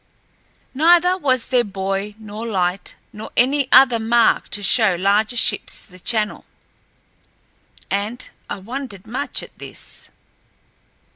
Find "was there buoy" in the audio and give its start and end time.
1.15-2.15